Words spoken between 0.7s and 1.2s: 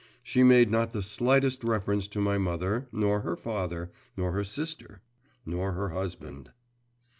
not the